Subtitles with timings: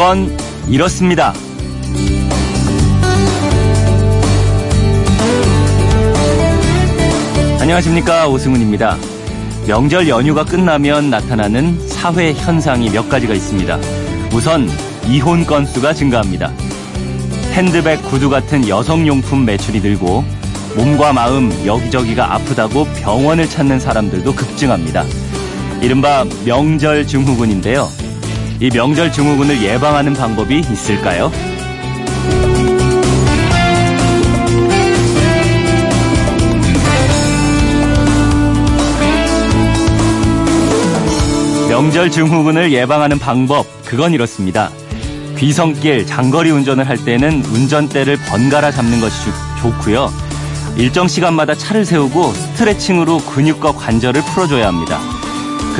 [0.00, 0.34] 그건
[0.66, 1.34] 이렇습니다.
[7.60, 8.96] 안녕하십니까 오승훈입니다.
[9.66, 13.78] 명절 연휴가 끝나면 나타나는 사회 현상이 몇 가지가 있습니다.
[14.32, 14.70] 우선
[15.06, 16.50] 이혼 건수가 증가합니다.
[17.52, 20.24] 핸드백, 구두 같은 여성용품 매출이 늘고
[20.76, 25.04] 몸과 마음 여기저기가 아프다고 병원을 찾는 사람들도 급증합니다.
[25.82, 27.99] 이른바 명절 증후군인데요.
[28.60, 31.32] 이 명절 증후군을 예방하는 방법이 있을까요?
[41.70, 44.70] 명절 증후군을 예방하는 방법, 그건 이렇습니다.
[45.38, 49.30] 귀성길, 장거리 운전을 할 때는 운전대를 번갈아 잡는 것이
[49.62, 50.12] 좋고요.
[50.76, 55.00] 일정 시간마다 차를 세우고 스트레칭으로 근육과 관절을 풀어줘야 합니다.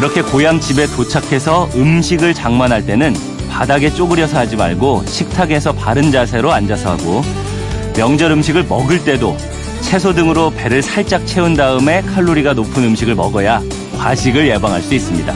[0.00, 3.14] 그렇게 고향 집에 도착해서 음식을 장만할 때는
[3.50, 7.22] 바닥에 쪼그려서 하지 말고 식탁에서 바른 자세로 앉아서 하고
[7.94, 9.36] 명절 음식을 먹을 때도
[9.82, 13.60] 채소 등으로 배를 살짝 채운 다음에 칼로리가 높은 음식을 먹어야
[13.98, 15.34] 과식을 예방할 수 있습니다.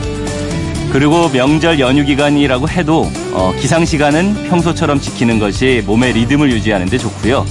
[0.90, 6.96] 그리고 명절 연휴 기간이라고 해도 어, 기상 시간은 평소처럼 지키는 것이 몸의 리듬을 유지하는 데
[6.96, 7.44] 좋고요.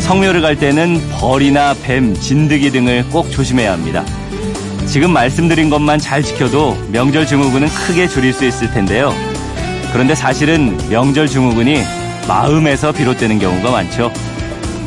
[0.00, 4.04] 성묘를 갈 때는 벌이나 뱀, 진드기 등을 꼭 조심해야 합니다.
[4.86, 9.12] 지금 말씀드린 것만 잘 지켜도 명절 증후군은 크게 줄일 수 있을 텐데요.
[9.92, 11.82] 그런데 사실은 명절 증후군이
[12.28, 14.12] 마음에서 비롯되는 경우가 많죠.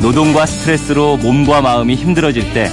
[0.00, 2.70] 노동과 스트레스로 몸과 마음이 힘들어질 때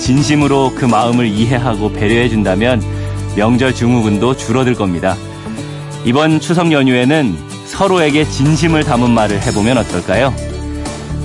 [0.00, 2.82] 진심으로 그 마음을 이해하고 배려해 준다면
[3.36, 5.16] 명절 증후군도 줄어들 겁니다.
[6.04, 10.32] 이번 추석 연휴에는 서로에게 진심을 담은 말을 해보면 어떨까요?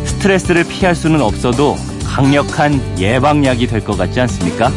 [0.06, 4.72] 스트레스를 피할 수는 없어도 강력한 예방약이 될 것 같지 않습니까?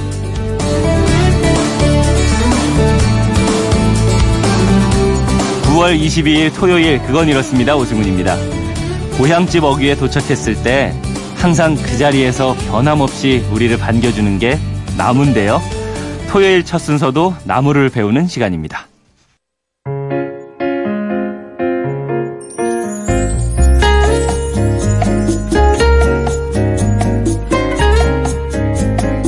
[5.76, 8.34] (9월 22일) 토요일 그건 이렇습니다 오승훈입니다
[9.18, 10.94] 고향집 어귀에 도착했을 때
[11.34, 14.58] 항상 그 자리에서 변함없이 우리를 반겨주는 게
[14.96, 15.60] 나무인데요
[16.30, 18.88] 토요일 첫 순서도 나무를 배우는 시간입니다.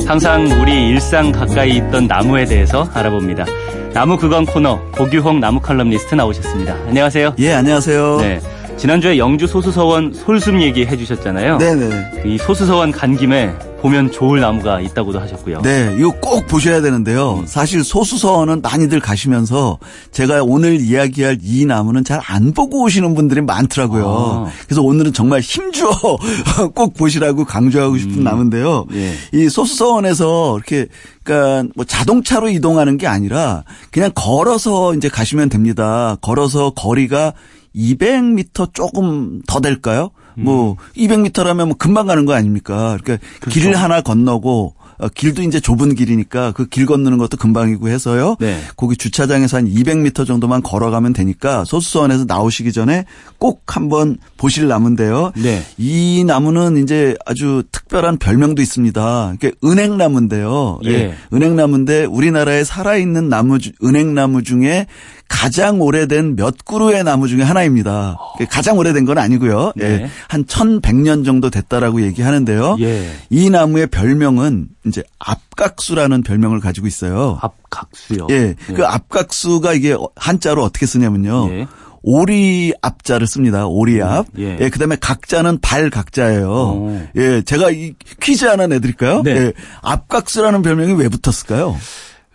[0.07, 3.45] 항상 우리 일상 가까이 있던 나무에 대해서 알아봅니다.
[3.93, 6.73] 나무 그건 코너 고규홍 나무 칼럼니스트 나오셨습니다.
[6.87, 7.35] 안녕하세요.
[7.39, 8.17] 예, 안녕하세요.
[8.21, 8.39] 네.
[8.77, 11.57] 지난주에 영주 소수서원 솔숨 얘기 해주셨잖아요.
[11.57, 12.23] 네네.
[12.25, 15.61] 이 소수서원 간 김에 보면 좋을 나무가 있다고도 하셨고요.
[15.61, 17.39] 네, 이거 꼭 보셔야 되는데요.
[17.39, 17.45] 음.
[17.47, 19.77] 사실 소수서원은 많이들 가시면서
[20.11, 24.45] 제가 오늘 이야기할 이 나무는 잘 안 보고 오시는 분들이 많더라고요.
[24.47, 24.51] 아.
[24.65, 25.89] 그래서 오늘은 정말 힘주어
[26.75, 28.23] 꼭 보시라고 강조하고 싶은 음.
[28.23, 28.85] 나무인데요.
[28.93, 29.13] 예.
[29.33, 30.87] 이 소수서원에서 이렇게
[31.23, 36.17] 그러니까 뭐 자동차로 이동하는 게 아니라 그냥 걸어서 이제 가시면 됩니다.
[36.21, 37.33] 걸어서 거리가
[37.75, 40.11] 200m 조금 더 될까요?
[40.43, 42.97] 뭐 200m라면 뭐 금방 가는 거 아닙니까?
[43.01, 43.59] 그러니까 그렇죠.
[43.59, 48.35] 길 하나 건너고 어, 길도 이제 좁은 길이니까 그 길 건너는 것도 금방이고 해서요.
[48.39, 48.59] 네.
[48.75, 53.05] 거기 주차장에서 한 200m 정도만 걸어가면 되니까 소수원에서 나오시기 전에
[53.37, 55.31] 꼭 한번 보실 나무인데요.
[55.41, 55.63] 네.
[55.77, 59.31] 이 나무는 이제 아주 특별한 별명도 있습니다.
[59.35, 60.79] 이게 은행나무인데요.
[60.85, 60.89] 예.
[60.91, 61.15] 예.
[61.33, 64.85] 은행나무인데 우리나라에 살아있는 나무 은행나무 중에
[65.29, 68.17] 가장 오래된 몇 그루의 나무 중에 하나입니다.
[68.49, 69.71] 가장 오래된 건 아니고요.
[69.77, 69.85] 네.
[69.85, 70.09] 예.
[70.27, 72.77] 한 1100년 정도 됐다라고 얘기하는데요.
[72.81, 73.09] 예.
[73.29, 77.39] 이 나무의 별명은 이제 앞각수라는 별명을 가지고 있어요.
[77.41, 78.27] 앞각수요?
[78.31, 78.55] 예.
[78.69, 78.73] 예.
[78.73, 81.49] 그 앞각수가 이게 한자로 어떻게 쓰냐면요.
[81.51, 81.67] 예.
[82.01, 83.65] 오리 앞자를 씁니다.
[83.67, 84.25] 오리 앞.
[84.35, 84.57] 음, 예.
[84.59, 84.69] 예.
[84.69, 86.49] 그다음에 각자는 발 각자예요.
[86.49, 87.01] 오.
[87.15, 87.41] 예.
[87.43, 89.21] 제가 이 퀴즈 하나 내드릴까요?
[89.23, 89.31] 네.
[89.31, 89.53] 예.
[89.83, 91.77] 앞각수라는 별명이 왜 붙었을까요?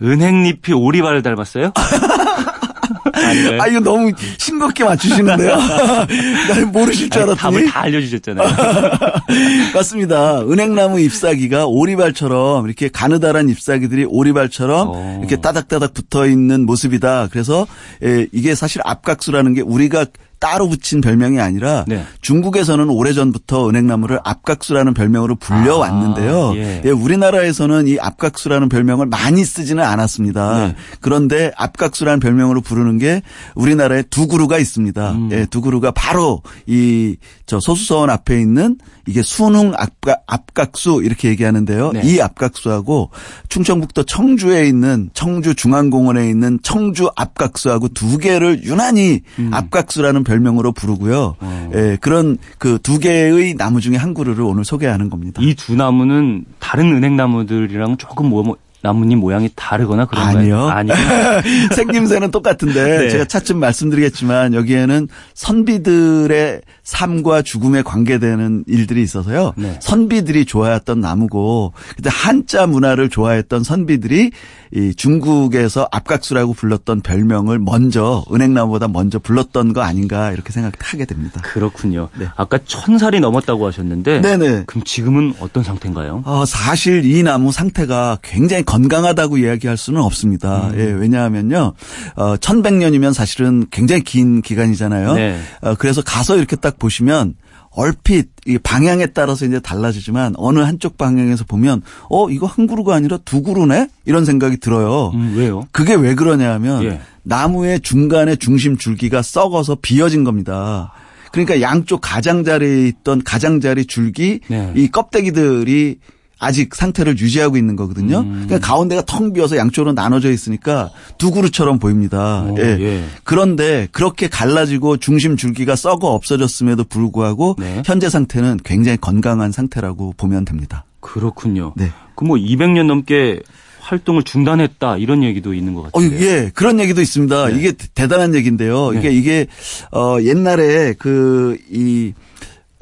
[0.02, 1.72] 은행잎이 오리발을 닮았어요?
[3.12, 5.56] 아, 이거 너무 싱겁게 맞추시는데요.
[6.48, 7.36] 난 모르실 줄 알았더니.
[7.56, 8.48] 답을 다 알려주셨잖아요.
[9.74, 10.40] 맞습니다.
[10.42, 15.18] 은행나무 잎사귀가 오리발처럼 이렇게 가느다란 잎사귀들이 오리발처럼 오.
[15.20, 17.28] 이렇게 따닥따닥 붙어 있는 모습이다.
[17.30, 17.66] 그래서
[18.02, 20.06] 예, 이게 사실 앞각수라는 게 우리가
[20.38, 22.04] 따로 붙인 별명이 아니라 네.
[22.20, 26.50] 중국에서는 오래전부터 은행나무를 앞각수라는 별명으로 불려왔는데요.
[26.50, 26.82] 아, 예.
[26.84, 30.66] 예, 우리나라에서는 이 앞각수라는 별명을 많이 쓰지는 않았습니다.
[30.68, 30.76] 네.
[31.00, 33.22] 그런데 앞각수라는 별명으로 부르는 게
[33.54, 35.12] 우리나라에 두 그루가 있습니다.
[35.12, 35.28] 음.
[35.32, 37.16] 예, 두 그루가 바로 이
[37.46, 41.92] 저 소수서원 앞에 있는 이게 순흥 앞각, 앞각수 이렇게 얘기하는데요.
[41.92, 42.02] 네.
[42.04, 43.10] 이 앞각수하고
[43.48, 49.50] 충청북도 청주에 있는 청주 중앙공원에 있는 청주 앞각수하고 두 개를 유난히 음.
[49.52, 51.36] 앞각수라는 별명으로 부르고요.
[51.40, 51.70] 어.
[51.74, 55.40] 예, 그런 그 두 개의 나무 중에 한 그루를 오늘 소개하는 겁니다.
[55.42, 60.66] 이 두 나무는 다른 은행나무들이랑 조금 뭐, 뭐 나뭇잎 모양이 다르거나 그런가요?
[60.66, 60.68] 아니요.
[60.68, 60.94] 아니요.
[61.74, 63.08] 생김새는 똑같은데 네.
[63.08, 69.54] 제가 차츰 말씀드리겠지만 여기에는 선비들의 삶과 죽음에 관계되는 일들이 있어서요.
[69.56, 69.78] 네.
[69.80, 74.32] 선비들이 좋아했던 나무고 그때 한자 문화를 좋아했던 선비들이
[74.74, 81.40] 이 중국에서 압각수라고 불렀던 별명을 먼저 은행나무보다 먼저 불렀던 거 아닌가 이렇게 생각하게 됩니다.
[81.42, 82.10] 그렇군요.
[82.18, 82.26] 네.
[82.36, 84.64] 아까 천 살이 넘었다고 하셨는데 네네.
[84.66, 86.22] 그럼 지금은 어떤 상태인가요?
[86.26, 90.68] 어, 사실 이 나무 상태가 굉장히 건강하다고 이야기할 수는 없습니다.
[90.68, 90.78] 음.
[90.78, 91.74] 예, 왜냐하면요,
[92.16, 95.14] 어, 1100년이면 사실은 굉장히 긴 기간이잖아요.
[95.14, 95.38] 네.
[95.62, 97.34] 어, 그래서 가서 이렇게 딱 보시면
[97.70, 103.18] 얼핏 이 방향에 따라서 이제 달라지지만 어느 한쪽 방향에서 보면 어, 이거 한 그루가 아니라
[103.24, 103.88] 두 그루네?
[104.06, 105.12] 이런 생각이 들어요.
[105.14, 105.66] 음, 왜요?
[105.72, 107.00] 그게 왜 그러냐 하면 예.
[107.22, 110.92] 나무의 중간에 중심 줄기가 썩어서 비어진 겁니다.
[111.32, 114.72] 그러니까 양쪽 가장자리에 있던 가장자리 줄기 네.
[114.76, 115.98] 이 껍데기들이
[116.38, 118.20] 아직 상태를 유지하고 있는 거거든요.
[118.20, 118.44] 음.
[118.46, 122.42] 그러니까 가운데가 텅 비어서 양쪽으로 나눠져 있으니까 두 그루처럼 보입니다.
[122.42, 122.76] 오, 예.
[122.80, 123.04] 예.
[123.22, 127.82] 그런데 그렇게 갈라지고 중심 줄기가 썩어 없어졌음에도 불구하고 네.
[127.86, 130.84] 현재 상태는 굉장히 건강한 상태라고 보면 됩니다.
[131.00, 131.72] 그렇군요.
[131.76, 131.90] 네.
[132.14, 133.40] 그 뭐 200년 넘게
[133.80, 136.18] 활동을 중단했다 이런 얘기도 있는 것 어, 같아요.
[136.20, 137.48] 예, 그런 얘기도 있습니다.
[137.48, 137.58] 네.
[137.58, 138.92] 이게 대단한 얘기인데요.
[138.92, 138.98] 네.
[138.98, 139.46] 이게 이게
[139.92, 142.14] 어 옛날에 그이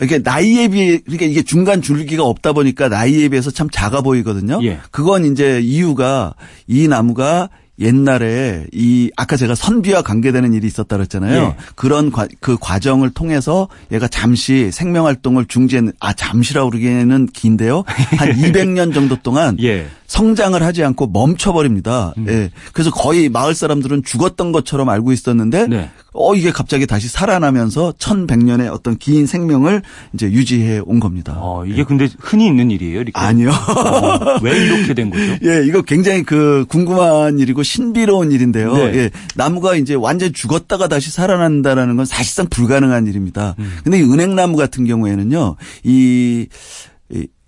[0.03, 4.61] 이게 나이에 비해 그러니까 이게 중간 줄기가 없다 보니까 나이에 비해서 참 작아 보이거든요.
[4.65, 4.81] 예.
[4.91, 6.35] 그건 이제 이유가
[6.67, 11.43] 이 나무가 옛날에 이 아까 제가 선비와 관계되는 일이 있었다 그랬잖아요.
[11.43, 11.57] 예.
[11.75, 17.85] 그런 과, 그 과정을 통해서 얘가 잠시 생명 활동을 중지했는 아 잠시라고 그러기에는 긴데요.
[17.87, 19.87] 한 200년 정도 동안 예.
[20.13, 22.13] 성장을 하지 않고 멈춰버립니다.
[22.19, 22.27] 음.
[22.29, 22.51] 예.
[22.75, 25.91] 그래서 거의 마을 사람들은 죽었던 것처럼 알고 있었는데, 네.
[26.13, 29.81] 어, 이게 갑자기 다시 살아나면서 1100년의 어떤 긴 생명을
[30.13, 31.39] 이제 유지해 온 겁니다.
[31.39, 33.13] 어, 이게 근데 흔히 있는 일이에요, 이렇게.
[33.15, 33.49] 아니요.
[33.49, 35.23] 어, 왜 이렇게 된 거죠?
[35.49, 38.75] 예, 이거 굉장히 그 궁금한 일이고 신비로운 일인데요.
[38.75, 38.83] 네.
[38.95, 43.55] 예, 나무가 이제 완전히 죽었다가 다시 살아난다라는 건 사실상 불가능한 일입니다.
[43.59, 43.79] 음.
[43.83, 46.47] 근데 이 은행나무 같은 경우에는요, 이, 이,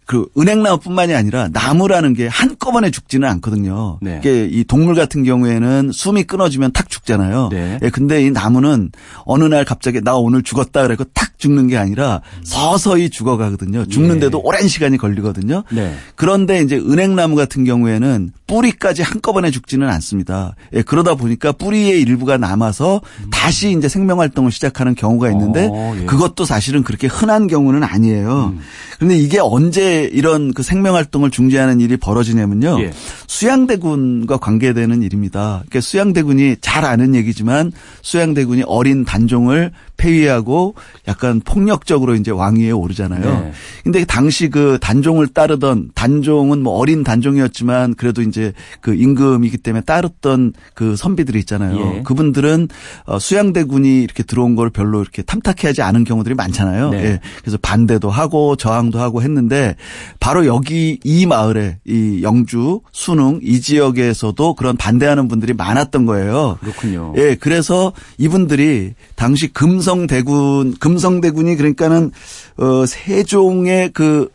[0.06, 3.98] 그 은행나무뿐만이 아니라 나무라는 게 한꺼번에 죽지는 않거든요.
[4.02, 4.18] 네.
[4.20, 7.48] 이게 이 동물 같은 경우에는 숨이 끊어지면 탁 죽잖아요.
[7.50, 7.78] 네.
[7.82, 8.90] 예, 근데 이 나무는
[9.24, 13.86] 어느 날 갑자기 나 오늘 죽었다 그래고 탁 죽는 게 아니라 서서히 죽어가거든요.
[13.86, 14.42] 죽는데도 예.
[14.44, 15.64] 오랜 시간이 걸리거든요.
[15.70, 15.94] 네.
[16.16, 20.54] 그런데 이제 은행나무 같은 경우에는 뿌리까지 한꺼번에 죽지는 않습니다.
[20.74, 23.00] 예, 그러다 보니까 뿌리의 일부가 남아서
[23.30, 26.04] 다시 이제 생명 활동을 시작하는 경우가 있는데 어, 예.
[26.04, 28.54] 그것도 사실은 그렇게 흔한 경우는 아니에요.
[28.96, 32.80] 그런데 이게 언제 이런 그 생명 활동을 중지하는 일이 벌어지냐면요.
[32.80, 32.90] 예.
[33.26, 35.62] 수양대군과 관계되는 일입니다.
[35.66, 40.74] 그러니까 수양대군이 잘 아는 얘기지만 수양대군이 어린 단종을 폐위하고
[41.08, 43.22] 약간 폭력적으로 이제 왕위에 오르잖아요.
[43.22, 43.52] 네.
[43.84, 50.52] 근데 당시 그 단종을 따르던 단종은 뭐 어린 단종이었지만 그래도 이제 그 임금이기 때문에 따르던
[50.74, 51.96] 그 선비들이 있잖아요.
[51.96, 52.02] 예.
[52.02, 52.68] 그분들은
[53.06, 56.90] 어, 수양대군이 이렇게 들어온 걸 별로 이렇게 탐탁해 하지 않은 경우들이 많잖아요.
[56.90, 57.04] 네.
[57.04, 57.20] 예.
[57.40, 59.76] 그래서 반대도 하고 저항도 하고 했는데
[60.20, 66.58] 바로 여기 이 마을에 이 영주, 순흥 이 지역에서도 그런 반대하는 분들이 많았던 거예요.
[66.60, 67.14] 그렇군요.
[67.16, 72.10] 예, 그래서 이분들이 당시 금성대군, 금성대군이 그러니까는
[72.56, 74.28] 어 세종의 그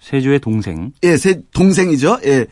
[0.00, 0.92] 세조의 동생.
[1.02, 2.18] 예, 세 동생이죠.
[2.24, 2.46] 예.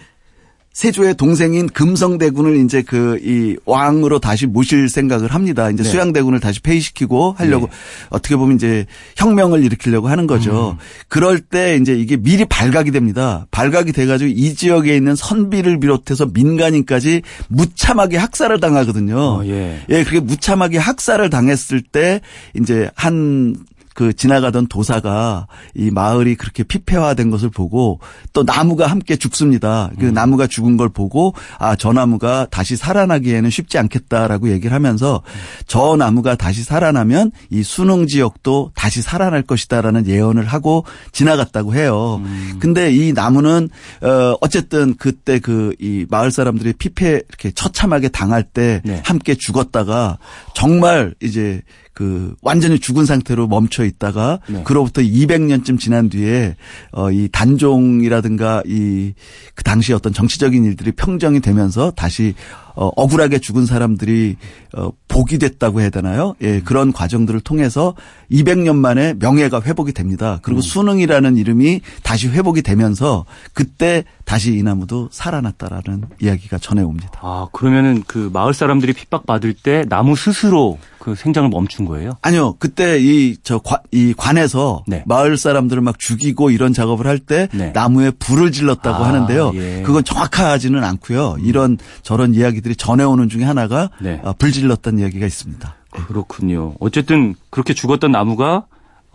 [0.76, 5.70] 세조의 동생인 금성대군을 이제 그 이 왕으로 다시 모실 생각을 합니다.
[5.70, 5.88] 이제 네.
[5.88, 7.72] 수양대군을 다시 폐위시키고 하려고 네.
[8.10, 10.76] 어떻게 보면 이제 혁명을 일으키려고 하는 거죠.
[10.78, 10.84] 음.
[11.08, 13.46] 그럴 때 이제 이게 미리 발각이 됩니다.
[13.50, 19.18] 발각이 돼가지고 이 지역에 있는 선비를 비롯해서 민간인까지 무참하게 학살을 당하거든요.
[19.18, 19.80] 어, 예.
[19.88, 22.20] 예, 그렇게 무참하게 학살을 당했을 때
[22.54, 23.56] 이제 한
[23.96, 28.00] 그 지나가던 도사가 이 마을이 그렇게 피폐화된 것을 보고
[28.32, 29.90] 또 나무가 함께 죽습니다.
[29.98, 35.22] 그 나무가 죽은 걸 보고 아, 저 나무가 다시 살아나기에는 쉽지 않겠다라고 얘기를 하면서
[35.66, 42.20] 저 나무가 다시 살아나면 이 수능 지역도 다시 살아날 것이다라는 예언을 하고 지나갔다고 해요.
[42.60, 43.68] 근데 이 나무는
[44.02, 49.00] 어 어쨌든 그때 그 이 마을 사람들이 피폐 이렇게 처참하게 당할 때 네.
[49.04, 50.18] 함께 죽었다가
[50.54, 51.62] 정말 이제
[51.96, 54.62] 그 완전히 죽은 상태로 멈춰 있다가 네.
[54.64, 56.56] 그로부터 200년쯤 지난 뒤에
[56.92, 59.14] 어 이 단종이라든가 이
[59.56, 62.34] 그 당시 어떤 정치적인 일들이 평정이 되면서 다시
[62.74, 64.36] 어 억울하게 죽은 사람들이
[64.76, 66.34] 어 복이 됐다고 해야 되나요?
[66.42, 67.94] 예, 그런 과정들을 통해서
[68.30, 70.40] 200년 만에 명예가 회복이 됩니다.
[70.42, 73.24] 그리고 수능이라는 이름이 다시 회복이 되면서
[73.54, 77.08] 그때 다시 이 나무도 살아났다라는 이야기가 전해 옵니다.
[77.22, 82.16] 아, 그러면은 그 마을 사람들이 핍박받을 때 나무 스스로 그그 생장을 멈춘 거예요?
[82.20, 82.56] 아니요.
[82.58, 85.04] 그때 이 저이 관에서 네.
[85.06, 87.70] 마을 사람들을 막 죽이고 이런 작업을 할때 네.
[87.72, 89.52] 나무에 불을 질렀다고 아, 하는데요.
[89.54, 89.82] 예.
[89.86, 91.36] 그건 정확하지는 않고요.
[91.44, 94.20] 이런 저런 이야기들이 전해오는 중에 하나가 네.
[94.24, 95.76] 어, 불 질렀다는 이야기가 있습니다.
[95.90, 96.74] 그렇군요.
[96.80, 98.64] 어쨌든 그렇게 죽었던 나무가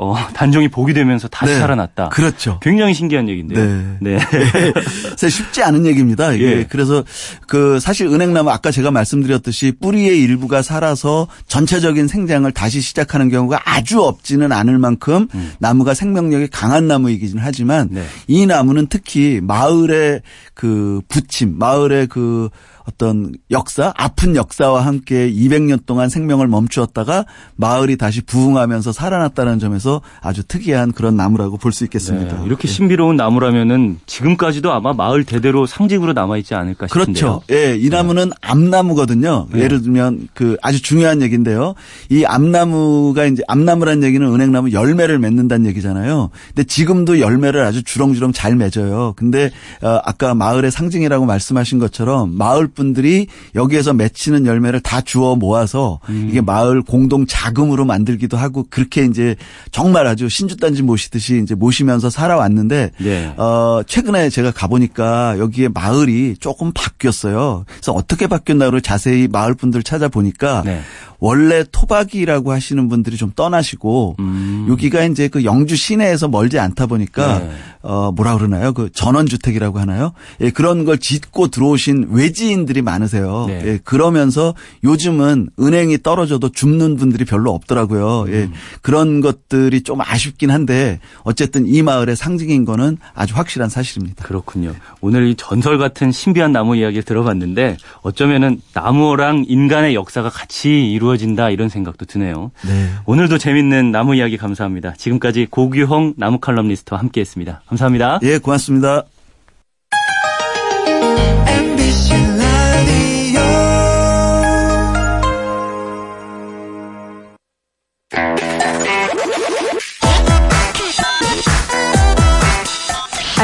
[0.02, 1.60] 어, 단종이 복이 되면서 다시 네.
[1.60, 2.10] 살아났다.
[2.10, 2.60] 그렇죠.
[2.60, 3.98] 굉장히 신기한 얘기인데요.
[4.02, 4.18] 네.
[5.16, 6.34] 사실 쉽지 않은 얘기입니다.
[6.34, 6.68] 이게 예.
[6.68, 7.04] 그래서
[7.48, 14.02] 그 사실 은행나무 아까 제가 말씀드렸듯이 뿌리의 일부가 살아서 전체적인 생장을 다시 시작하는 경우가 아주
[14.02, 15.28] 없지는 않을 만큼
[15.60, 18.04] 나무가 생명력이 강한 나무이긴 하지만 네.
[18.26, 20.22] 이 나무는 특히 마을의
[20.56, 22.50] 그 부침, 마을의 그
[22.88, 30.44] 어떤 역사, 아픈 역사와 함께 200년 동안 생명을 멈추었다가 마을이 다시 부흥하면서 살아났다는 점에서 아주
[30.44, 32.38] 특이한 그런 나무라고 볼 수 있겠습니다.
[32.40, 37.14] 네, 이렇게 신비로운 나무라면은 지금까지도 아마 마을 대대로 상징으로 남아 있지 않을까 싶은데요.
[37.14, 37.42] 그렇죠.
[37.52, 39.48] 예, 이 나무는 암나무거든요.
[39.54, 39.62] 네.
[39.62, 41.76] 예를 들면 그 아주 중요한 얘기인데요.
[42.10, 46.30] 이 암나무가 이제 암나무란 얘기는 은행나무 열매를 맺는다는 얘기잖아요.
[46.48, 49.14] 근데 지금도 열매를 아주 주렁주렁 잘 맺어요.
[49.16, 56.00] 근데 어, 아까 마을의 상징이라고 말씀하신 것처럼 마을 분들이 여기에서 맺히는 열매를 다 주워 모아서
[56.10, 56.28] 음.
[56.30, 59.36] 이게 마을 공동 자금으로 만들기도 하고 그렇게 이제
[59.72, 63.34] 정말 아주 신주단지 모시듯이 이제 모시면서 살아왔는데 네.
[63.38, 67.66] 어, 최근에 제가 가보니까 여기에 마을이 조금 바뀌었어요.
[67.68, 70.82] 그래서 어떻게 바뀌었나를 자세히 마을 분들 찾아보니까 네.
[71.22, 74.68] 원래 토박이라고 하시는 분들이 좀 떠나시고 음.
[74.70, 77.52] 여기가 이제 그 영주 시내에서 멀지 않다 보니까 네.
[77.84, 78.74] 어 뭐라 그러나요?
[78.74, 80.14] 그 전원 주택이라고 하나요?
[80.42, 83.46] 예, 그런 걸 짓고 들어오신 외지인 들이 많으세요.
[83.48, 83.62] 네.
[83.66, 84.54] 예, 그러면서
[84.84, 88.26] 요즘은 은행이 떨어져도 줍는 분들이 별로 없더라고요.
[88.30, 88.54] 예, 음.
[88.82, 94.26] 그런 것들이 좀 아쉽긴 한데 어쨌든 이 마을의 상징인 거는 아주 확실한 사실입니다.
[94.26, 94.74] 그렇군요.
[95.02, 101.70] 오늘 이 전설 같은 신비한 나무 이야기를 들어봤는데 어쩌면은 나무랑 인간의 역사가 같이 이루어진다 이런
[101.70, 102.52] 생각도 드네요.
[102.66, 102.90] 네.
[103.06, 104.94] 오늘도 재밌는 나무 이야기 감사합니다.
[104.98, 107.64] 지금까지 고규홍 나무 칼럼니스트와 함께했습니다.
[107.68, 108.20] 감사합니다.
[108.24, 109.04] 예, 고맙습니다.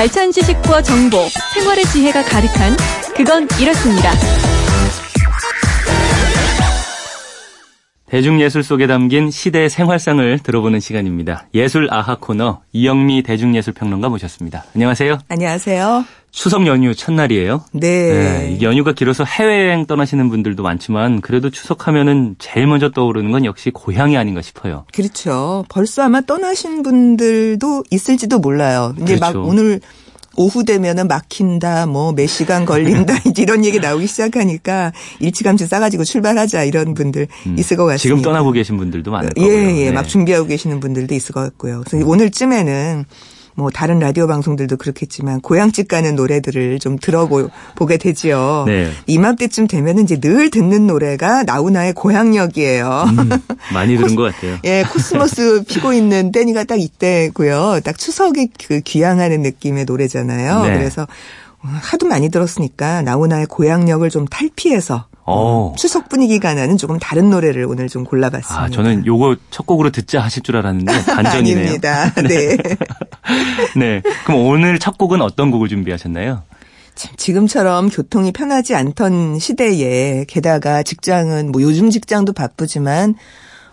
[0.07, 2.77] 알찬 지식과 정보, 생활의 지혜가 가득한
[3.13, 4.13] 그건 이렇습니다.
[8.17, 11.45] 대중예술 속에 담긴 시대의 생활상을 들어보는 시간입니다.
[11.53, 14.63] 예술 아하 코너 이영미 대중예술평론가 모셨습니다.
[14.73, 15.19] 안녕하세요.
[15.27, 16.03] 안녕하세요.
[16.31, 17.65] 추석 연휴 첫날이에요.
[17.73, 17.89] 네.
[17.89, 24.17] 네, 연휴가 길어서 해외여행 떠나시는 분들도 많지만 그래도 추석하면은 제일 먼저 떠오르는 건 역시 고향이
[24.17, 24.85] 아닌가 싶어요.
[24.93, 25.63] 그렇죠.
[25.69, 28.95] 벌써 아마 떠나신 분들도 있을지도 몰라요.
[28.99, 29.41] 이제 그렇죠.
[29.41, 29.79] 막 오늘
[30.37, 36.93] 오후 되면은 막힌다, 뭐 몇 시간 걸린다, 이런 얘기 나오기 시작하니까 일찌감치 싸가지고 출발하자 이런
[36.93, 37.27] 분들
[37.57, 37.93] 있을 것 같습니다.
[37.95, 37.97] 음.
[37.97, 39.57] 지금 떠나고 계신 분들도 많을 예, 거고요.
[39.57, 39.91] 예, 네.
[39.91, 41.83] 막 준비하고 계시는 분들도 있을 것 같고요.
[41.87, 43.05] 그래서 오늘쯤에는
[43.57, 48.65] 뭐 다른 라디오 방송들도 그렇겠지만 고향집 가는 노래들을 좀 들어보게 되지요.
[48.67, 48.91] 네.
[49.07, 53.05] 이맘때쯤 되면은 이제 늘 듣는 노래가 나훈아의 고향역이에요.
[53.07, 53.29] 음,
[53.73, 54.59] 많이 들은 것 같아요.
[54.63, 57.79] 예, 코스모스 피고 있는 때니까 딱 이때고요.
[57.83, 60.63] 딱 추석이 그 귀향하는 느낌의 노래잖아요.
[60.63, 60.77] 네.
[60.77, 61.07] 그래서
[61.59, 65.73] 하도 많이 들었으니까 나훈아의 고향역을 좀 탈피해서 어.
[65.77, 68.63] 추석 분위기가 나는 조금 다른 노래를 오늘 좀 골라봤습니다.
[68.63, 71.59] 아, 저는 요거 첫 곡으로 듣자 하실 줄 알았는데 반전이네요.
[71.59, 72.13] 아닙니다.
[72.27, 72.57] 네.
[73.75, 74.01] 네.
[74.25, 76.43] 그럼 오늘 첫 곡은 어떤 곡을 준비하셨나요?
[76.95, 83.15] 참 지금처럼 교통이 편하지 않던 시대에 게다가 직장은 뭐 요즘 직장도 바쁘지만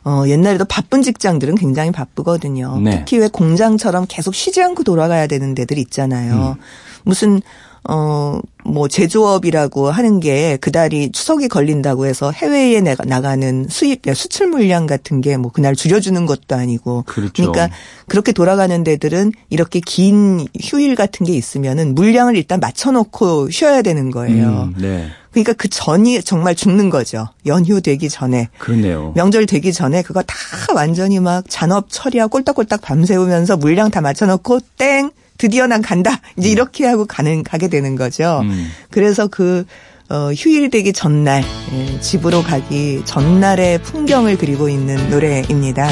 [0.04, 2.80] 어 옛날에도 바쁜 직장들은 굉장히 바쁘거든요.
[2.80, 2.99] 네.
[2.99, 6.58] 특히 왜 공장처럼 계속 쉬지 않고 돌아가야 되는 데들 있잖아요.
[7.04, 7.40] 무슨
[7.88, 14.86] 어, 뭐, 제조업이라고 하는 게 그달이 추석이 걸린다고 해서 해외에 나가- 나가는 수입, 수출 물량
[14.86, 17.02] 같은 게 뭐 그날 줄여주는 것도 아니고.
[17.06, 17.42] 그렇죠.
[17.42, 17.68] 러니까
[18.08, 24.70] 그렇게 돌아가는 데들은 이렇게 긴 휴일 같은 게 있으면은 물량을 일단 맞춰놓고 쉬어야 되는 거예요.
[24.74, 25.08] 음, 네.
[25.32, 27.28] 그러니까 그 전이 정말 죽는 거죠.
[27.44, 28.48] 연휴 되기 전에.
[28.58, 29.12] 그렇네요.
[29.16, 30.34] 명절 되기 전에 그거 다
[30.74, 36.86] 완전히 막 잔업 처리하고 꼴딱꼴딱 밤새우면서 물량 다 맞춰놓고 땡 드디어 난 간다 이제 이렇게
[36.86, 38.40] 하고 가는 가게 되는 거죠.
[38.42, 38.70] 음.
[38.90, 39.64] 그래서 그
[40.10, 45.88] 어, 휴일 되기 전날 예, 집으로 가기 전날의 풍경을 그리고 있는 노래입니다.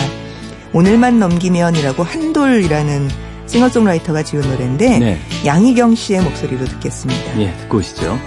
[0.75, 3.08] 오늘만 넘기면이라고 한돌이라는
[3.46, 5.20] 싱어송라이터가 지은 노래인데 네.
[5.44, 7.40] 양희경 씨의 목소리로 듣겠습니다.
[7.40, 8.18] 예, 듣고 오시죠.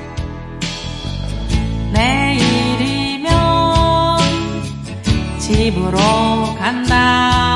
[1.93, 3.31] 내일이면
[5.39, 5.97] 집으로
[6.57, 7.54] 간다.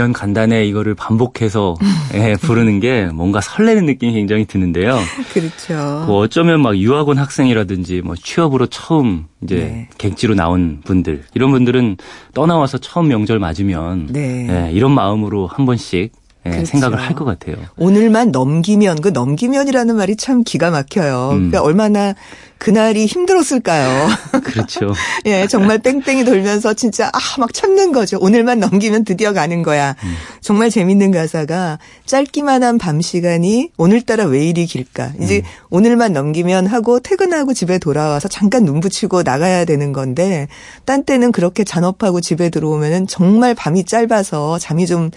[0.00, 1.76] 내일이면 간단해 이거를 반복해서
[2.14, 4.98] 예, 부르는 게 뭔가 설레는 느낌이 굉장히 드는데요.
[5.32, 6.06] 그렇죠.
[6.06, 9.88] 뭐 어쩌면 막 유학원 학생이라든지 뭐 취업으로 처음 이제 네.
[9.98, 11.98] 객지로 나온 분들 이런 분들은
[12.34, 14.46] 떠나와서 처음 명절 맞으면 네.
[14.48, 16.64] 예, 이런 마음으로 한 번씩 예, 그렇죠.
[16.64, 17.56] 생각을 할 것 같아요.
[17.76, 21.30] 오늘만 넘기면 그 넘기면이라는 말이 참 기가 막혀요.
[21.32, 21.36] 음.
[21.50, 22.14] 그러니까 얼마나
[22.58, 24.08] 그날이 힘들었을까요.
[24.44, 24.92] 그렇죠.
[25.24, 28.18] 예, 정말 뺑뺑이 돌면서 진짜 아 막 참는 거죠.
[28.20, 29.96] 오늘만 넘기면 드디어 가는 거야.
[30.02, 30.14] 음.
[30.42, 35.12] 정말 재밌는 가사가 짧기만 한 밤 시간이 오늘따라 왜 이리 길까.
[35.20, 35.42] 이제 음.
[35.70, 40.48] 오늘만 넘기면 하고 퇴근하고 집에 돌아와서 잠깐 눈 붙이고 나가야 되는 건데
[40.84, 45.10] 딴 때는 그렇게 잔업하고 집에 들어오면은 정말 밤이 짧아서 잠이 좀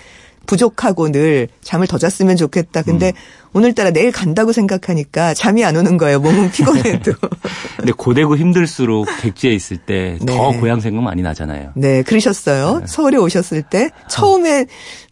[0.46, 2.84] 부족하고 늘 잠을 더 잤으면 좋겠다.
[2.84, 3.14] 근데 음.
[3.54, 6.20] 오늘따라 내일 간다고 생각하니까 잠이 안 오는 거예요.
[6.20, 7.14] 몸은 피곤해도.
[7.78, 10.58] 근데 고되고 힘들수록 객지에 있을 때더 네.
[10.60, 11.72] 고향 생각 많이 나잖아요.
[11.76, 12.82] 네, 그러셨어요.
[12.86, 14.66] 서울에 오셨을 때 처음에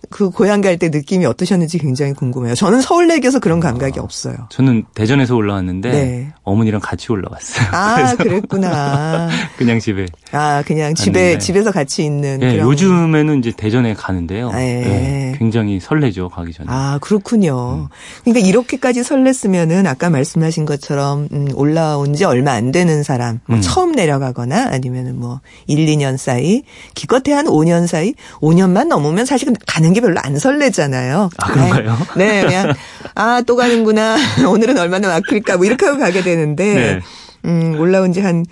[0.10, 2.56] 그 고향 갈 때 느낌이 어떠셨는지 굉장히 궁금해요.
[2.56, 4.36] 저는 서울내기여서 그런 감각이 없어요.
[4.50, 6.34] 저는 대전에서 올라왔는데 네.
[6.44, 7.68] 어머니랑 같이 올라왔어요.
[7.72, 9.30] 아, 그랬구나.
[9.58, 10.06] 그냥 집에.
[10.32, 11.38] 아, 그냥 집에.
[11.38, 14.50] 집에서 같이 있는 예, 그런 요즘에는 이제 대전에 가는데요.
[14.52, 15.32] 네.
[15.34, 16.68] 예, 굉장히 설레죠 가기 전에.
[16.70, 17.90] 아, 그렇군요.
[18.32, 23.62] 그러니까 이렇게까지 설렜으면은 아까 말씀하신 것처럼 음, 올라온 지 얼마 안 되는 사람, 뭐 음.
[23.62, 26.64] 처음 내려가거나 아니면은 뭐 1, 2년 사이,
[26.96, 31.30] 기껏해 한 5년 사이, 5년만 넘으면 사실 가는 게 별로 안 설레잖아요.
[31.38, 31.92] 아, 그런가요?
[31.92, 32.74] 아이, 네, 그냥
[33.16, 34.18] 아, 또 가는구나.
[34.48, 37.00] 오늘은 얼마나 막힐까 뭐 이렇게 하고 가게 되는데 네.
[37.46, 38.46] 음, 올라온 지한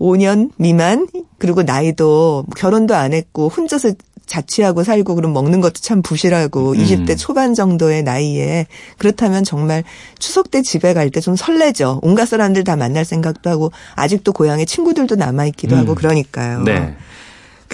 [0.00, 1.06] 5년 미만
[1.38, 3.92] 그리고 나이도 결혼도 안 했고 혼자서
[4.26, 6.78] 자취하고 살고 그럼 먹는 것도 참 부실하고 음.
[6.78, 8.66] 20대 초반 정도의 나이에
[8.98, 9.84] 그렇다면 정말
[10.18, 12.00] 추석 때 집에 갈 때 좀 설레죠.
[12.02, 15.80] 온갖 사람들 다 만날 생각도 하고 아직도 고향에 친구들도 남아 있기도 음.
[15.80, 16.62] 하고 그러니까요.
[16.62, 16.96] 네.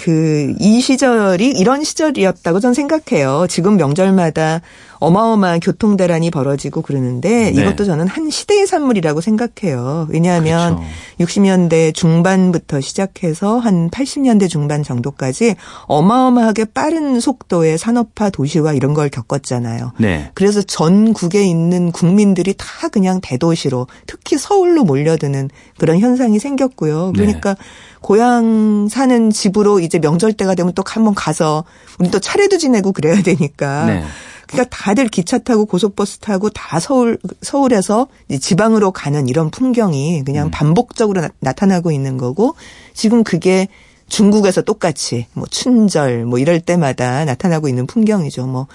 [0.01, 3.45] 그 이 시절이 이런 시절이었다고 전 생각해요.
[3.49, 4.61] 지금 명절마다
[4.99, 7.61] 어마어마한 교통 대란이 벌어지고 그러는데 네.
[7.61, 10.07] 이것도 저는 한 시대의 산물이라고 생각해요.
[10.11, 10.75] 왜냐하면
[11.17, 11.41] 그렇죠.
[11.41, 15.55] 60년대 중반부터 시작해서 한 80년대 중반 정도까지
[15.87, 19.93] 어마어마하게 빠른 속도의 산업화 도시화 이런 걸 겪었잖아요.
[19.97, 20.29] 네.
[20.35, 27.13] 그래서 전국에 있는 국민들이 다 그냥 대도시로 특히 서울로 몰려드는 그런 현상이 생겼고요.
[27.15, 27.21] 네.
[27.21, 27.55] 그러니까
[28.01, 31.63] 고향 사는 집으로 이제 명절 때가 되면 또 한번 가서
[31.99, 33.85] 우리 또 차례도 지내고 그래야 되니까.
[33.85, 34.03] 네.
[34.47, 38.07] 그러니까 다들 기차 타고 고속버스 타고 다 서울 서울에서
[38.41, 40.51] 지방으로 가는 이런 풍경이 그냥 음.
[40.51, 42.55] 반복적으로 나, 타나고 있는 거고
[42.93, 43.69] 지금 그게
[44.09, 48.45] 중국에서 똑같이 뭐 춘절 뭐 이럴 때마다 나타나고 있는 풍경이죠.
[48.45, 48.67] 뭐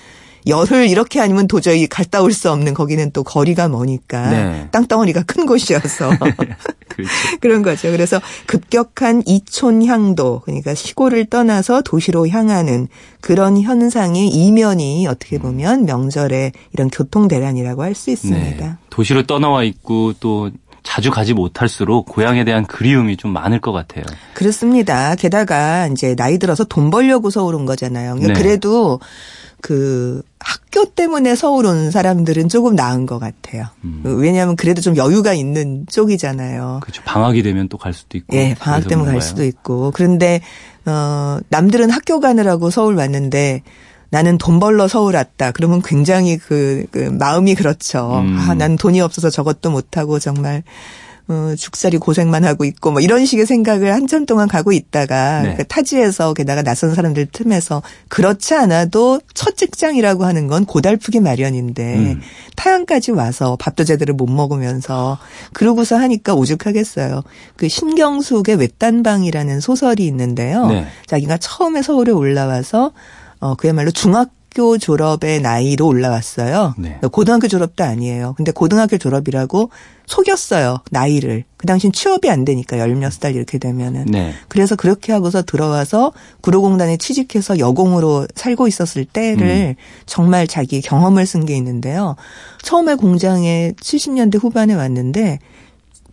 [0.46, 4.68] 열흘 이렇게 아니면 도저히 갔다 올 수 없는 거기는 또 거리가 머니까 네.
[4.72, 6.10] 땅덩어리가 큰 곳이어서
[6.88, 7.10] 그렇죠.
[7.40, 7.90] 그런 거죠.
[7.90, 12.88] 그래서 급격한 이촌 향도 그러니까 시골을 떠나서 도시로 향하는
[13.20, 18.66] 그런 현상의 이면이 어떻게 보면 명절의 이런 교통 대란이라고 할 수 있습니다.
[18.66, 18.72] 네.
[18.90, 20.50] 도시로 떠나와 있고 또
[20.82, 24.04] 자주 가지 못할수록 고향에 대한 그리움이 좀 많을 것 같아요.
[24.34, 25.14] 그렇습니다.
[25.16, 28.14] 게다가 이제 나이 들어서 돈 벌려고 서울 온 거잖아요.
[28.14, 28.40] 그러니까 네.
[28.42, 29.00] 그래도
[29.60, 33.66] 그 학교 때문에 서울 온 사람들은 조금 나은 것 같아요.
[33.84, 34.02] 음.
[34.04, 36.80] 왜냐하면 그래도 좀 여유가 있는 쪽이잖아요.
[36.82, 37.02] 그렇죠.
[37.04, 38.36] 방학이 되면 또 갈 수도 있고.
[38.36, 39.20] 예, 방학 때문에 갈?
[39.22, 39.90] 수도 있고.
[39.92, 40.40] 그런데
[40.84, 43.62] 어 남들은 학교 가느라고 서울 왔는데
[44.10, 45.50] 나는 돈 벌러 서울 왔다.
[45.50, 48.20] 그러면 굉장히 그, 그 마음이 그렇죠.
[48.20, 48.38] 음.
[48.38, 50.62] 아, 난 돈이 없어서 저것도 못 하고 정말
[51.28, 55.54] 어, 죽살이 고생만 하고 있고 뭐 이런 식의 생각을 한참 동안 가고 있다가 네.
[55.56, 62.20] 그 타지에서 게다가 낯선 사람들 틈에서 그렇지 않아도 첫 직장이라고 하는 건 고달프기 마련인데 음.
[62.54, 65.18] 타양까지 와서 밥도 제대로 못 먹으면서
[65.52, 67.22] 그러고서 하니까 오죽하겠어요.
[67.56, 70.66] 그 신경숙의 외딴방이라는 소설이 있는데요.
[70.66, 70.86] 네.
[71.06, 72.92] 자기가 처음에 서울에 올라와서
[73.40, 76.76] 어 그야말로 중학 교 졸업의 나이로 올라왔어요.
[76.78, 76.98] 네.
[77.12, 78.32] 고등학교 졸업도 아니에요.
[78.38, 79.68] 근데 고등학교 졸업이라고
[80.06, 80.78] 속였어요.
[80.90, 81.44] 나이를.
[81.58, 84.06] 그 당시엔 취업이 안 되니까 16살 이렇게 되면은.
[84.06, 84.32] 네.
[84.48, 91.54] 그래서 그렇게 하고서 들어와서 구로공단에 취직해서 여공으로 살고 있었을 때를 정말 자기 경험을 쓴 게
[91.58, 92.16] 있는데요.
[92.62, 95.38] 처음에 공장에 70년대 후반에 왔는데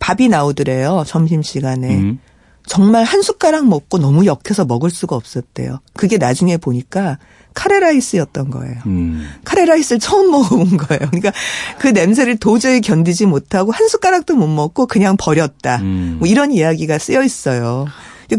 [0.00, 1.04] 밥이 나오더래요.
[1.06, 1.94] 점심시간에.
[1.94, 2.18] 음.
[2.66, 5.80] 정말 한 숟가락 먹고 너무 역해서 먹을 수가 없었대요.
[5.94, 7.18] 그게 나중에 보니까
[7.54, 8.76] 카레라이스였던 거예요.
[8.86, 9.28] 음.
[9.44, 11.00] 카레라이스를 처음 먹어본 거예요.
[11.10, 11.32] 그러니까
[11.78, 15.76] 그 냄새를 도저히 견디지 못하고 한 숟가락도 못 먹고 그냥 버렸다.
[15.76, 16.16] 음.
[16.18, 17.86] 뭐 이런 이야기가 쓰여 있어요.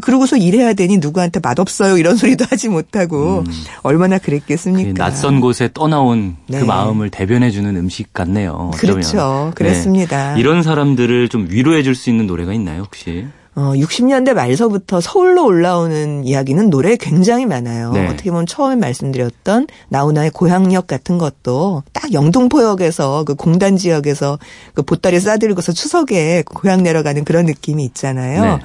[0.01, 3.43] 그러고서 일해야 되니 누구한테 맛없어요 이런 소리도 하지 못하고
[3.83, 4.93] 얼마나 그 그랬겠습니까?
[4.93, 6.59] 낯선 곳에 떠나온 네.
[6.59, 8.71] 그 마음을 대변해주는 음식 같네요.
[8.77, 9.51] 그렇죠.
[9.55, 10.33] 그렇습니다.
[10.33, 10.39] 네.
[10.39, 13.27] 이런 사람들을 좀 위로해줄 수 있는 노래가 있나요, 혹시?
[13.55, 17.93] 어, 60년대 말서부터 서울로 올라오는 이야기는 노래에 굉장히 많아요.
[17.93, 18.07] 네.
[18.07, 24.39] 어떻게 보면 처음에 말씀드렸던 나훈아의 고향역 같은 것도 딱 영등포역에서 그 공단 지역에서
[24.73, 28.57] 그 보따리 싸들고서 추석에 고향 내려가는 그런 느낌이 있잖아요.
[28.57, 28.59] 네.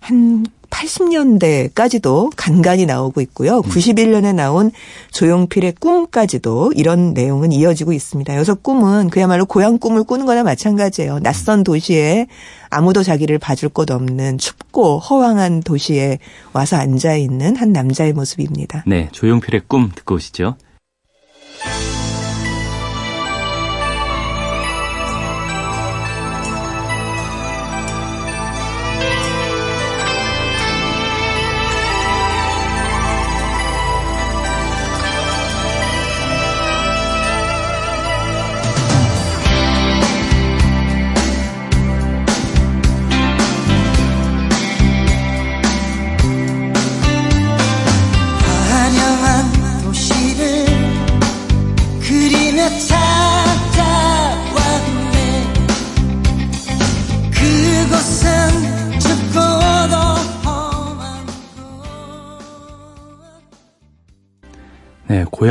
[0.00, 0.44] 한
[0.74, 3.62] 80년대까지도 간간히 나오고 있고요.
[3.62, 4.72] 91년에 나온
[5.12, 8.34] 조용필의 꿈까지도 이런 내용은 이어지고 있습니다.
[8.34, 11.20] 여기서 꿈은 그야말로 고향 꿈을 꾸는 거나 마찬가지예요.
[11.20, 12.26] 낯선 도시에
[12.70, 16.18] 아무도 자기를 봐줄 곳 없는 춥고 허황한 도시에
[16.52, 18.82] 와서 앉아 있는 한 남자의 모습입니다.
[18.86, 20.56] 네, 조용필의 꿈 듣고 오시죠.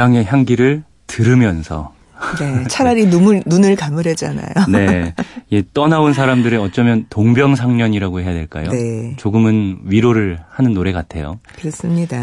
[0.04, 1.94] 고향의 향기를 들으면서
[2.40, 4.50] 네, 차라리 눈을 눈을 감으려잖아요.
[4.70, 5.14] 네,
[5.50, 8.70] 이 떠나온 사람들의 어쩌면 동병상련이라고 해야 될까요?
[8.70, 9.14] 네.
[9.18, 11.40] 조금은 위로를 하는 노래 같아요.
[11.56, 12.20] 그렇습니다.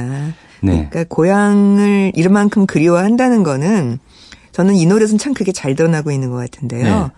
[0.63, 0.89] 네.
[0.91, 3.99] 그러니까 고향을 이만큼 그리워한다는 거는
[4.53, 7.11] 저는 이 노래에서는 참 그게 잘 드러나고 있는 것 같은데요.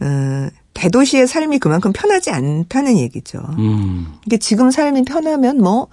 [0.00, 3.40] 어, 대도시의 삶이 그만큼 편하지 않다는 얘기죠.
[3.58, 5.88] 음, 이게 지금 삶이 편하면 뭐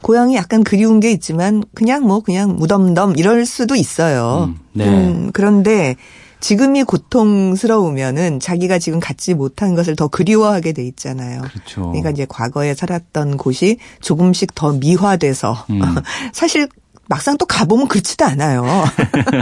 [0.00, 4.48] 고향이 약간 그리운 게 있지만 그냥 뭐 그냥 무덤덤 이럴 수도 있어요.
[4.48, 4.88] 음, 네.
[4.88, 5.96] 음, 그런데
[6.40, 11.42] 지금이 고통스러우면은 자기가 지금 갖지 못한 것을 더 그리워하게 돼 있잖아요.
[11.42, 11.82] 그렇죠.
[11.82, 15.80] 그러니까 이제 과거에 살았던 곳이 조금씩 더 미화돼서 음.
[16.32, 16.66] 사실
[17.10, 18.64] 막상 또 가보면 그렇지도 않아요.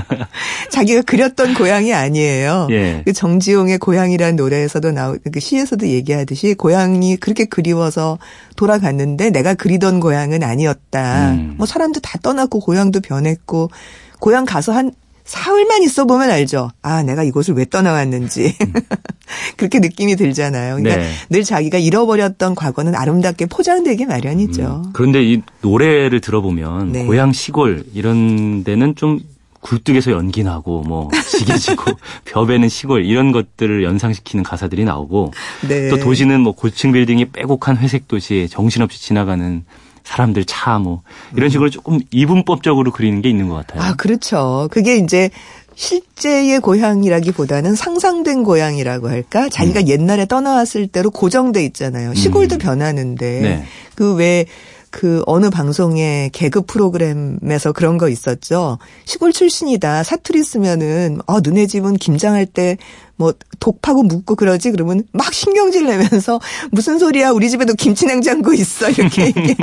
[0.73, 2.69] 자기가 그렸던 고향이 아니에요.
[2.71, 3.03] 예.
[3.05, 8.19] 그 정지용의 고향이라는 노래에서도 나오, 그 시에서도 얘기하듯이 고향이 그렇게 그리워서
[8.57, 11.33] 돌아갔는데 내가 그리던 고향은 아니었다.
[11.33, 11.55] 음.
[11.59, 13.71] 뭐 사람도 다 떠났고 고향도 변했고
[14.19, 14.91] 고향 가서 한
[15.29, 16.71] 사흘만 있어 보면 알죠.
[16.81, 18.57] 아, 내가 이곳을 왜 떠나왔는지.
[19.59, 20.77] 그렇게 느낌이 들잖아요.
[20.77, 21.11] 그러니까 네.
[21.29, 24.85] 늘 자기가 잃어버렸던 과거는 아름답게 포장되기 마련이죠.
[24.87, 27.05] 음, 그런데 이 노래를 들어보면 네.
[27.05, 29.21] 고향 시골 이런 데는 좀
[29.61, 31.85] 굴뚝에서 연기 나고 뭐 지게지고
[32.25, 35.33] 벼베는 시골 이런 것들을 연상시키는 가사들이 나오고
[35.69, 35.91] 네.
[35.91, 39.63] 또 도시는 뭐 고층 빌딩이 빼곡한 회색 도시에 정신없이 지나가는
[40.09, 41.03] 사람들 차 뭐
[41.37, 43.83] 이런 식으로 조금 이분법적으로 그리는 게 있는 것 같아요.
[43.83, 44.69] 아, 그렇죠.
[44.71, 45.29] 그게 이제
[45.75, 49.49] 실제의 고향이라기보다는 상상된 고향이라고 할까?
[49.49, 49.89] 자기가 음.
[49.89, 52.15] 옛날에 떠나왔을 때로 고정돼 있잖아요.
[52.15, 53.41] 시골도 변하는데.
[53.41, 53.65] 네.
[53.95, 54.47] 그 왜,
[54.91, 58.79] 그 어느 방송의 개그 프로그램에서 그런 거 있었죠.
[59.05, 60.03] 시골 출신이다.
[60.03, 62.77] 사투리 쓰면은, 어, 너네 집은 김장할 때
[63.21, 64.71] 뭐 독파고 묻고 그러지?
[64.71, 66.39] 그러면 막 신경질 내면서
[66.71, 67.31] 무슨 소리야?
[67.33, 68.89] 우리 집에도 김치 냉장고 있어.
[68.91, 69.57] 이렇게 얘기하는.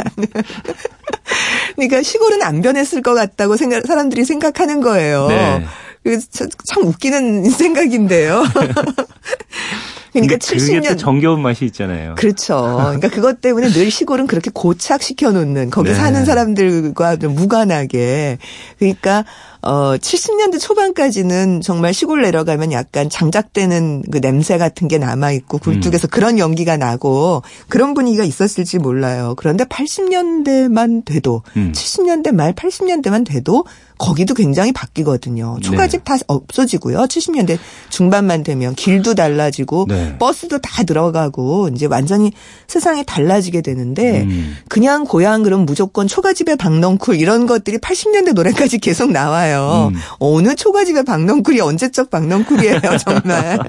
[1.78, 5.28] 그러니까 시골은 안 변했을 것 같다고 생각, 사람들이 생각하는 거예요.
[5.30, 5.66] 네.
[6.04, 8.44] 그 참- 참 웃기는 생각인데요.
[10.16, 12.16] 그러니까 근데 그게 또 70년 정겨운 맛이 있잖아요.
[12.16, 12.56] 그렇죠.
[12.78, 15.96] 그러니까 그것 때문에 늘 시골은 그렇게 고착시켜 놓는 거기 네.
[15.96, 18.38] 사는 사람들과 좀 무관하게
[18.80, 19.26] 그러니까
[19.66, 25.82] 어 70년대 초반까지는 정말 시골 내려가면 약간 장작되는 그 냄새 같은 게 남아 있고 음.
[25.82, 29.34] 굴뚝에서 그런 연기가 나고 그런 분위기가 있었을지 몰라요.
[29.36, 31.72] 그런데 80년대만 돼도 음.
[31.76, 33.66] 70년대 말 80년대만 돼도
[33.98, 35.58] 거기도 굉장히 바뀌거든요.
[35.62, 37.00] 초가집 다 없어지고요.
[37.00, 37.58] 70년대
[37.90, 40.18] 중반만 되면 길도 달라지고 네.
[40.20, 42.34] 버스도 다 들어가고 이제 완전히
[42.68, 44.58] 세상이 달라지게 되는데 음.
[44.68, 49.55] 그냥 고향 그럼 무조건 초가집에 박넝쿨 이런 것들이 80년대 노래까지 계속 나와요.
[49.62, 49.96] 음.
[50.20, 53.60] 어느 초가집에 박넝쿨이 언제적 박넝쿨이에요, 정말.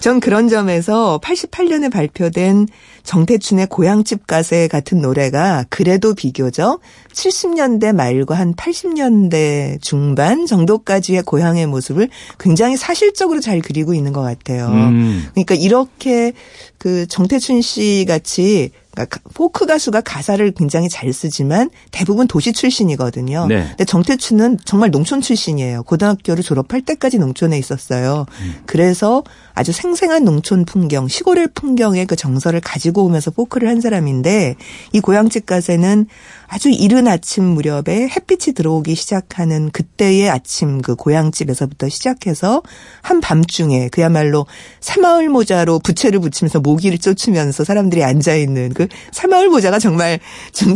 [0.00, 2.66] 전 그런 점에서 88년에 발표된
[3.04, 6.80] 정태춘의 고향집 가세 같은 노래가 그래도 비교적
[7.12, 14.66] 70년대 말과 한 80년대 중반 정도까지의 고향의 모습을 굉장히 사실적으로 잘 그리고 있는 것 같아요.
[14.68, 15.26] 음.
[15.32, 16.32] 그러니까 이렇게
[16.76, 23.46] 그 정태춘 씨 같이 그러니까 포크 가수가 가사를 굉장히 잘 쓰지만 대부분 도시 출신이거든요.
[23.46, 23.66] 네.
[23.68, 25.82] 근데 정태춘은 정말 농촌 출신이에요.
[25.82, 28.26] 고등학교를 졸업할 때까지 농촌에 있었어요.
[28.40, 28.54] 음.
[28.66, 29.22] 그래서
[29.54, 34.56] 아주 생생한 농촌 풍경, 시골의 풍경의 그 정서를 가지고 오면서 포크를 한 사람인데
[34.92, 36.06] 이 고향집 가세는
[36.46, 42.62] 아주 이른 아침 무렵에 햇빛이 들어오기 시작하는 그때의 아침 그 고향집에서부터 시작해서
[43.02, 44.46] 한 밤중에 그야말로
[44.80, 50.18] 사마을 모자로 부채를 붙이면서 모기를 쫓으면서 사람들이 앉아 있는 그 사마을 모자가 정말
[50.52, 50.74] 좀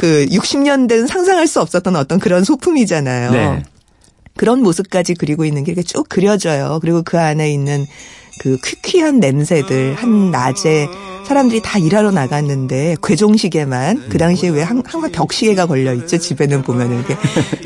[0.00, 3.30] 그 60년대는 상상할 수 없었던 어떤 그런 소품이잖아요.
[3.32, 3.62] 네.
[4.40, 6.78] 그런 모습까지 그리고 있는 게 이렇게 쭉 그려져요.
[6.80, 7.84] 그리고 그 안에 있는
[8.40, 10.88] 그 퀴퀴한 냄새들 한 낮에
[11.26, 16.98] 사람들이 다 일하러 나갔는데 괴종시계만 그 당시에 왜 항- 항상 벽시계가 걸려 있죠 집에는 보면은
[16.98, 17.16] 이렇게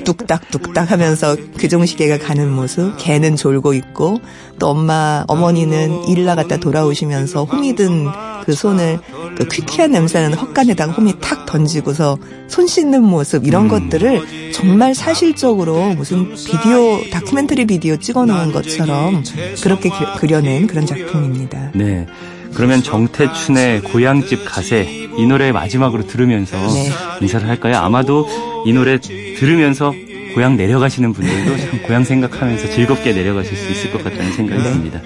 [0.05, 4.21] 뚝딱뚝딱 하면서 괴종시계가 가는 모습 개는 졸고 있고
[4.59, 8.09] 또 엄마 어머니는 일 나갔다 돌아오시면서 홈이 든
[8.45, 8.99] 그 손을
[9.39, 16.35] 그 퀴퀴한 냄새나는 헛간에다가 홈이 탁 던지고서 손 씻는 모습 이런 것들을 정말 사실적으로 무슨
[16.35, 19.25] 비디오 다큐멘터리 비디오 찍어놓은 것처럼
[19.63, 21.71] 그렇게 그- 그려낸 그런 작품입니다.
[21.75, 22.07] 네.
[22.53, 26.91] 그러면 정태춘의 고향집 가세 이 노래 마지막으로 들으면서 네.
[27.21, 27.77] 인사를 할까요?
[27.77, 28.27] 아마도
[28.67, 29.93] 이 노래 들으면서
[30.35, 34.71] 고향 내려가시는 분들도 참 고향 생각하면서 즐겁게 내려가실 수 있을 것 같다는 생각이 네.
[34.71, 35.01] 듭니다.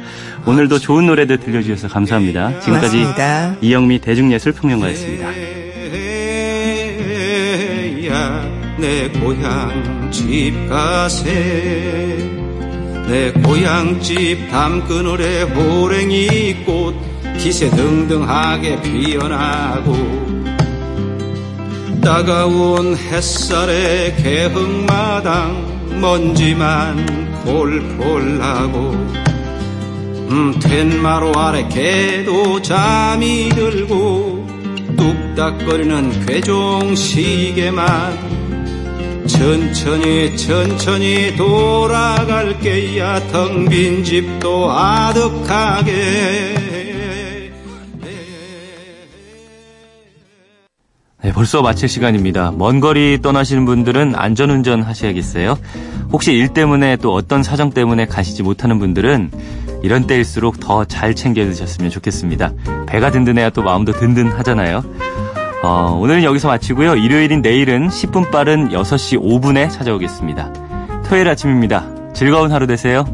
[0.46, 2.60] 오늘도 좋은 노래들 들려주셔서 감사합니다.
[2.60, 3.56] 지금까지 고맙습니다.
[3.60, 5.28] 이영미 대중예술 평론가였습니다.
[8.08, 12.38] 야, 내 고향 집 가세
[13.06, 16.94] 내 고향집 담그늘에 호랭이 꽃
[17.38, 20.28] 기세등등하게 피어나고
[22.02, 26.96] 따가운 햇살에 개흥마당 먼지만
[27.44, 28.78] 폴폴 나고
[30.30, 34.46] 음, 텐마루 아래 개도 잠이 들고
[34.96, 38.28] 뚝딱거리는 괴종 시계만
[39.26, 46.67] 천천히 천천히 돌아갈게야 텅 빈 집도 아득하게
[51.38, 52.50] 벌써 마칠 시간입니다.
[52.56, 55.56] 먼 거리 떠나시는 분들은 안전운전 하셔야겠어요.
[56.10, 59.30] 혹시 일 때문에 또 어떤 사정 때문에 가시지 못하는 분들은
[59.84, 62.54] 이런 때일수록 더 잘 챙겨 드셨으면 좋겠습니다.
[62.88, 64.82] 배가 든든해야 또 마음도 든든하잖아요.
[65.62, 66.96] 어, 오늘은 여기서 마치고요.
[66.96, 70.52] 일요일인 내일은 10분 빠른 6시 5분에 찾아오겠습니다.
[71.08, 71.86] 토요일 아침입니다.
[72.14, 73.04] 즐거운 하루 되세요.